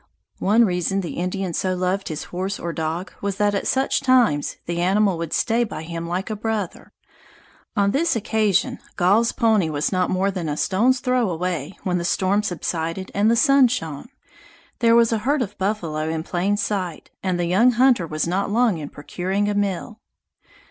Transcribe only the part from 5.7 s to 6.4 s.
him like a